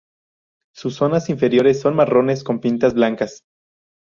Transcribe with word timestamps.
Sus 0.73 0.95
zonas 0.95 1.29
inferiores 1.29 1.79
son 1.79 1.95
marrones 1.95 2.43
con 2.43 2.59
pintas 2.59 2.95
blancas. 2.95 3.43